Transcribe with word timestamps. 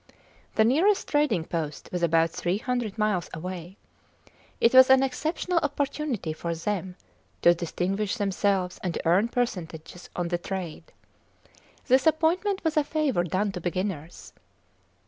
The 0.55 0.65
nearest 0.65 1.07
trading 1.09 1.43
post 1.45 1.87
was 1.91 2.01
about 2.01 2.31
three 2.31 2.57
hundred 2.57 2.97
miles 2.97 3.29
away. 3.35 3.77
It 4.59 4.73
was 4.73 4.89
an 4.89 5.03
exceptional 5.03 5.59
opportunity 5.61 6.33
for 6.33 6.55
them 6.55 6.95
to 7.43 7.53
distinguish 7.53 8.17
themselves 8.17 8.79
and 8.81 8.95
to 8.95 9.07
earn 9.07 9.27
percentages 9.27 10.09
on 10.15 10.29
the 10.29 10.39
trade. 10.39 10.91
This 11.85 12.07
appointment 12.07 12.63
was 12.63 12.77
a 12.77 12.83
favour 12.83 13.23
done 13.23 13.51
to 13.51 13.61
beginners. 13.61 14.33